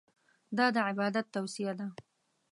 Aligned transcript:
دا 0.57 0.65
د 0.75 0.77
عبادت 0.89 1.25
توصیه 1.35 1.73
ده. 1.79 1.87